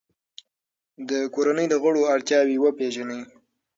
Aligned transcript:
د 1.09 1.11
کورنۍ 1.33 1.65
د 1.69 1.73
غړو 1.83 2.01
اړتیاوې 2.13 2.57
وپیژنئ. 2.59 3.21